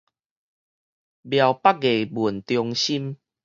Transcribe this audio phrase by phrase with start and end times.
[0.03, 0.15] 苗北藝文
[2.41, 3.17] 中心